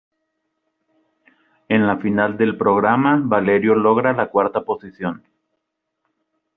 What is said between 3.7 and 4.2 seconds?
logra